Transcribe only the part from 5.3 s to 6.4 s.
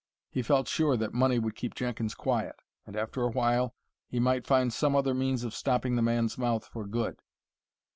of stopping the man's